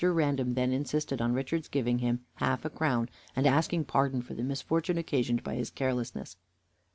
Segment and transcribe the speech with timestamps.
[0.03, 4.41] Random then insisted on Richard's giving him half a crown, and asking pardon for the
[4.41, 6.37] misfortune occasioned by his carelessness.